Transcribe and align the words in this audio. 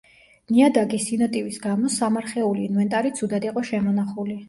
ნიადაგის 0.53 1.05
სინოტივის 1.09 1.61
გამო, 1.67 1.93
სამარხეული 1.99 2.67
ინვენტარი 2.71 3.15
ცუდად 3.23 3.51
იყო 3.55 3.69
შემონახული. 3.73 4.37